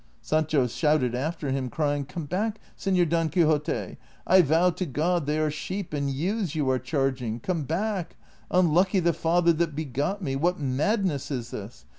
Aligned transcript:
Sancho 0.19 0.65
shouted 0.65 1.13
after 1.13 1.51
him, 1.51 1.69
crying," 1.69 2.05
Come 2.07 2.25
back, 2.25 2.59
Senor 2.75 3.05
Don 3.05 3.29
Quixote; 3.29 3.97
I 4.25 4.41
vow 4.41 4.71
to 4.71 4.87
God 4.87 5.27
they 5.27 5.37
are 5.37 5.51
sheep 5.51 5.93
and 5.93 6.09
ewes 6.09 6.55
you 6.55 6.67
are 6.71 6.79
charging! 6.79 7.39
Come 7.39 7.65
back! 7.65 8.15
Unlucky 8.49 8.99
the 8.99 9.13
father 9.13 9.53
that 9.53 9.75
begot 9.75 10.19
me! 10.19 10.35
what 10.35 10.59
madness 10.59 11.29
is 11.29 11.51
this 11.51 11.85